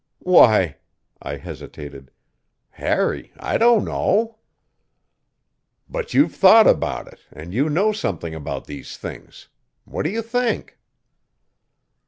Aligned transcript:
"Why" 0.17 0.77
I 1.21 1.35
hesitated. 1.35 2.09
"Harry, 2.71 3.31
I 3.39 3.59
don't 3.59 3.85
know." 3.85 4.39
"But 5.87 6.15
you've 6.15 6.33
thought 6.33 6.65
about 6.65 7.07
it, 7.07 7.19
and 7.31 7.53
you 7.53 7.69
know 7.69 7.91
something 7.91 8.33
about 8.33 8.65
these 8.65 8.97
things. 8.97 9.49
What 9.85 10.01
do 10.01 10.09
you 10.09 10.23
think?" 10.23 10.79